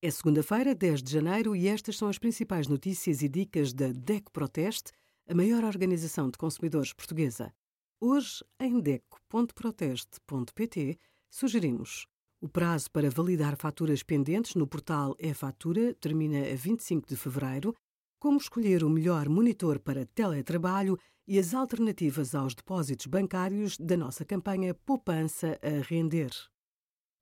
É 0.00 0.12
segunda-feira, 0.12 0.76
10 0.76 1.02
de 1.02 1.12
janeiro, 1.12 1.56
e 1.56 1.66
estas 1.66 1.96
são 1.96 2.08
as 2.08 2.18
principais 2.18 2.68
notícias 2.68 3.20
e 3.20 3.28
dicas 3.28 3.72
da 3.72 3.88
DECO 3.88 4.30
Proteste, 4.30 4.92
a 5.28 5.34
maior 5.34 5.64
organização 5.64 6.30
de 6.30 6.38
consumidores 6.38 6.92
portuguesa. 6.92 7.52
Hoje, 8.00 8.44
em 8.60 8.78
DECO.proteste.pt, 8.78 10.96
sugerimos 11.28 12.06
o 12.40 12.48
prazo 12.48 12.92
para 12.92 13.10
validar 13.10 13.56
faturas 13.56 14.04
pendentes 14.04 14.54
no 14.54 14.68
portal 14.68 15.16
e-fatura 15.18 15.92
termina 15.94 16.48
a 16.48 16.54
25 16.54 17.08
de 17.08 17.16
fevereiro, 17.16 17.74
como 18.20 18.38
escolher 18.38 18.84
o 18.84 18.88
melhor 18.88 19.28
monitor 19.28 19.80
para 19.80 20.06
teletrabalho 20.06 20.96
e 21.26 21.40
as 21.40 21.52
alternativas 21.52 22.36
aos 22.36 22.54
depósitos 22.54 23.06
bancários 23.06 23.76
da 23.76 23.96
nossa 23.96 24.24
campanha 24.24 24.74
Poupança 24.74 25.58
a 25.60 25.82
Render. 25.82 26.30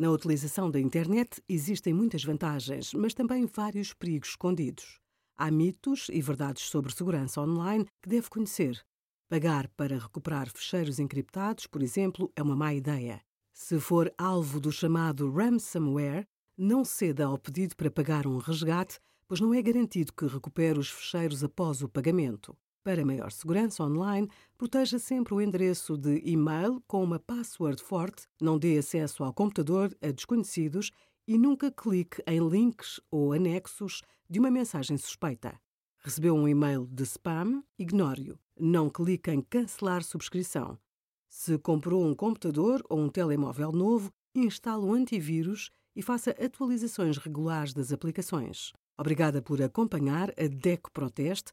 Na 0.00 0.10
utilização 0.10 0.70
da 0.70 0.80
internet 0.80 1.42
existem 1.46 1.92
muitas 1.92 2.24
vantagens, 2.24 2.94
mas 2.94 3.12
também 3.12 3.44
vários 3.44 3.92
perigos 3.92 4.30
escondidos. 4.30 4.98
Há 5.36 5.50
mitos 5.50 6.06
e 6.10 6.22
verdades 6.22 6.62
sobre 6.70 6.90
segurança 6.90 7.42
online 7.42 7.84
que 8.00 8.08
deve 8.08 8.30
conhecer. 8.30 8.82
Pagar 9.28 9.68
para 9.76 9.98
recuperar 9.98 10.50
fecheiros 10.50 10.98
encriptados, 10.98 11.66
por 11.66 11.82
exemplo, 11.82 12.32
é 12.34 12.42
uma 12.42 12.56
má 12.56 12.72
ideia. 12.72 13.20
Se 13.52 13.78
for 13.78 14.10
alvo 14.16 14.58
do 14.58 14.72
chamado 14.72 15.30
ransomware, 15.30 16.26
não 16.56 16.82
ceda 16.82 17.26
ao 17.26 17.36
pedido 17.36 17.76
para 17.76 17.90
pagar 17.90 18.26
um 18.26 18.38
resgate, 18.38 18.98
pois 19.28 19.38
não 19.38 19.52
é 19.52 19.60
garantido 19.60 20.14
que 20.14 20.24
recupere 20.24 20.78
os 20.78 20.88
fecheiros 20.88 21.44
após 21.44 21.82
o 21.82 21.88
pagamento. 21.90 22.56
Para 22.82 23.04
maior 23.04 23.30
segurança 23.30 23.84
online, 23.84 24.26
proteja 24.56 24.98
sempre 24.98 25.34
o 25.34 25.40
endereço 25.40 25.98
de 25.98 26.22
e-mail 26.24 26.82
com 26.86 27.04
uma 27.04 27.18
password 27.18 27.82
forte, 27.82 28.26
não 28.40 28.58
dê 28.58 28.78
acesso 28.78 29.22
ao 29.22 29.34
computador 29.34 29.94
a 30.00 30.10
desconhecidos 30.10 30.90
e 31.28 31.36
nunca 31.36 31.70
clique 31.70 32.22
em 32.26 32.40
links 32.48 32.98
ou 33.10 33.34
anexos 33.34 34.00
de 34.30 34.38
uma 34.38 34.50
mensagem 34.50 34.96
suspeita. 34.96 35.60
Recebeu 35.98 36.34
um 36.34 36.48
e-mail 36.48 36.86
de 36.86 37.02
spam? 37.02 37.62
Ignore-o. 37.78 38.38
Não 38.58 38.88
clique 38.88 39.30
em 39.30 39.42
cancelar 39.42 40.02
subscrição. 40.02 40.78
Se 41.28 41.58
comprou 41.58 42.02
um 42.02 42.14
computador 42.14 42.82
ou 42.88 42.98
um 42.98 43.10
telemóvel 43.10 43.72
novo, 43.72 44.10
instale 44.34 44.84
o 44.84 44.94
antivírus 44.94 45.70
e 45.94 46.00
faça 46.00 46.30
atualizações 46.30 47.18
regulares 47.18 47.74
das 47.74 47.92
aplicações. 47.92 48.72
Obrigada 48.96 49.42
por 49.42 49.60
acompanhar 49.60 50.30
a 50.30 50.46
DECO 50.46 50.90
Proteste 50.90 51.52